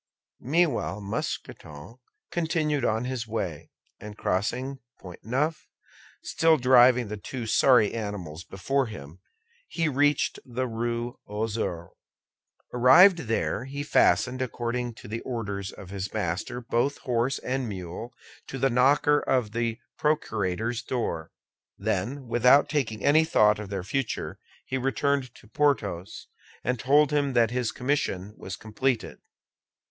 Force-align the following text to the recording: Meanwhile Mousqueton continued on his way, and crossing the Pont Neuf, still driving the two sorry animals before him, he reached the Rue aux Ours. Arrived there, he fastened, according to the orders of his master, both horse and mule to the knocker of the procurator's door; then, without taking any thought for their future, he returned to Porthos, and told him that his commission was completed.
Meanwhile 0.39 0.99
Mousqueton 1.01 1.99
continued 2.31 2.83
on 2.83 3.05
his 3.05 3.27
way, 3.27 3.69
and 3.99 4.17
crossing 4.17 4.77
the 4.77 4.81
Pont 5.03 5.19
Neuf, 5.23 5.67
still 6.23 6.57
driving 6.57 7.07
the 7.07 7.17
two 7.17 7.45
sorry 7.45 7.93
animals 7.93 8.43
before 8.43 8.87
him, 8.87 9.19
he 9.67 9.87
reached 9.87 10.39
the 10.43 10.65
Rue 10.67 11.19
aux 11.27 11.47
Ours. 11.63 11.91
Arrived 12.73 13.17
there, 13.27 13.65
he 13.65 13.83
fastened, 13.83 14.41
according 14.41 14.95
to 14.95 15.07
the 15.07 15.19
orders 15.21 15.71
of 15.71 15.91
his 15.91 16.11
master, 16.11 16.59
both 16.59 16.97
horse 17.01 17.37
and 17.37 17.69
mule 17.69 18.11
to 18.47 18.57
the 18.57 18.71
knocker 18.71 19.19
of 19.19 19.51
the 19.51 19.77
procurator's 19.99 20.81
door; 20.81 21.29
then, 21.77 22.25
without 22.25 22.67
taking 22.67 23.05
any 23.05 23.23
thought 23.23 23.57
for 23.57 23.67
their 23.67 23.83
future, 23.83 24.39
he 24.65 24.79
returned 24.79 25.35
to 25.35 25.47
Porthos, 25.47 26.25
and 26.63 26.79
told 26.79 27.11
him 27.11 27.33
that 27.33 27.51
his 27.51 27.71
commission 27.71 28.33
was 28.35 28.55
completed. 28.55 29.19